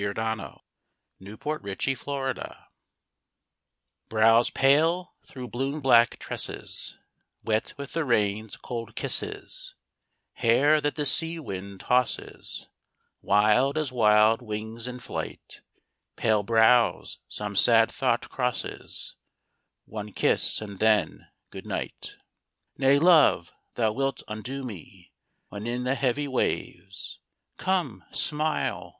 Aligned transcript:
PARTING 0.03 0.39
OF 0.43 0.61
LEANDER 1.19 1.59
AND 1.63 1.81
HERO 1.83 2.33
I 2.39 2.55
Brows 4.09 4.49
pale 4.49 5.13
through 5.23 5.47
blue 5.49 5.79
black 5.79 6.17
tresses 6.17 6.97
Wet 7.43 7.75
with 7.77 7.93
the 7.93 8.03
rain's 8.03 8.55
cold 8.57 8.95
kisses; 8.95 9.75
Hair 10.33 10.81
that 10.81 10.95
the 10.95 11.05
sea 11.05 11.37
wind 11.37 11.81
tosses, 11.81 12.67
Wild 13.21 13.77
as 13.77 13.91
wild 13.91 14.41
wings 14.41 14.87
in 14.87 14.97
flight; 14.97 15.61
Pale 16.15 16.43
brows, 16.49 17.19
some 17.29 17.55
sad 17.55 17.91
thought 17.91 18.27
crosses, 18.27 19.13
One 19.85 20.13
kiss 20.13 20.61
and 20.61 20.79
then 20.79 21.27
good 21.51 21.67
night. 21.67 22.15
II 22.15 22.19
Nay, 22.87 22.97
love! 22.97 23.53
thou 23.75 23.91
wilt 23.91 24.23
undo 24.27 24.63
me 24.63 25.13
When 25.49 25.67
in 25.67 25.83
the 25.83 25.93
heavy 25.93 26.27
waves! 26.27 27.19
Come, 27.59 28.03
smile! 28.09 28.89